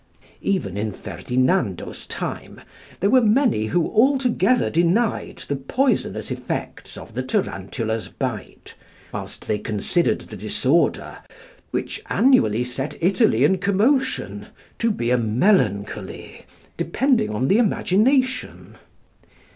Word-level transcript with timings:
Even 0.41 0.77
in 0.77 0.91
Ferdinando's 0.91 2.07
time 2.07 2.59
there 3.01 3.09
were 3.11 3.21
many 3.21 3.67
who 3.67 3.85
altogether 3.91 4.71
denied 4.71 5.43
the 5.47 5.55
poisonous 5.55 6.31
effects 6.31 6.97
of 6.97 7.13
the 7.13 7.21
tarantula's 7.21 8.07
bite, 8.09 8.73
whilst 9.13 9.47
they 9.47 9.59
considered 9.59 10.21
the 10.21 10.35
disorder, 10.35 11.17
which 11.69 12.01
annually 12.09 12.63
set 12.63 12.97
Italy 12.99 13.43
in 13.43 13.59
commotion, 13.59 14.47
to 14.79 14.89
be 14.89 15.11
a 15.11 15.19
melancholy 15.19 16.47
depending 16.77 17.29
on 17.29 17.47
the 17.47 17.59
imagination. 17.59 18.77